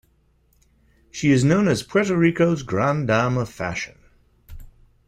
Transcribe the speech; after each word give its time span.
She 1.11 1.29
is 1.29 1.43
known 1.43 1.67
as 1.67 1.83
"Puerto 1.83 2.17
Rico's 2.17 2.63
grande 2.63 3.05
dame 3.07 3.37
of 3.37 3.49
fashion". 3.49 3.99